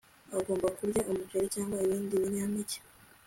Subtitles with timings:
[0.37, 2.77] agomba kurya umuceri cyangwa ibindi binyampeke